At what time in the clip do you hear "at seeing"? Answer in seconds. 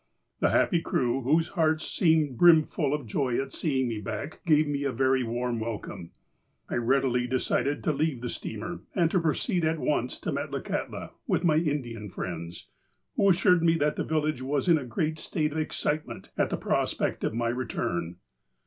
3.39-3.87